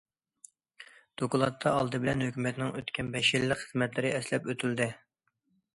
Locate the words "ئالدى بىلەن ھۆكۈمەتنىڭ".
1.73-2.73